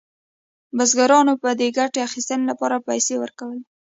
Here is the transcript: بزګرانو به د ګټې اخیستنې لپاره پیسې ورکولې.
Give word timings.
بزګرانو 0.77 1.33
به 1.41 1.49
د 1.59 1.61
ګټې 1.77 1.99
اخیستنې 2.07 2.45
لپاره 2.51 2.83
پیسې 2.87 3.13
ورکولې. 3.23 3.63